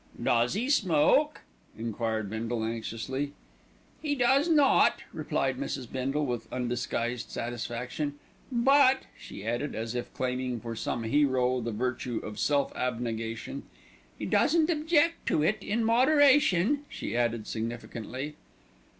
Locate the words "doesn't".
14.25-14.71